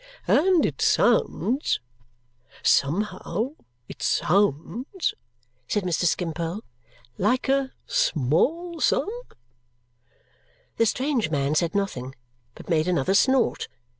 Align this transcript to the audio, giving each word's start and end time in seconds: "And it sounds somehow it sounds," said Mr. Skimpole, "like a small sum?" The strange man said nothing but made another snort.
"And 0.27 0.65
it 0.65 0.81
sounds 0.81 1.79
somehow 2.63 3.51
it 3.87 4.01
sounds," 4.01 5.13
said 5.67 5.83
Mr. 5.83 6.05
Skimpole, 6.05 6.63
"like 7.19 7.47
a 7.47 7.71
small 7.85 8.79
sum?" 8.81 9.07
The 10.77 10.87
strange 10.87 11.29
man 11.29 11.53
said 11.53 11.75
nothing 11.75 12.15
but 12.55 12.67
made 12.67 12.87
another 12.87 13.13
snort. 13.13 13.67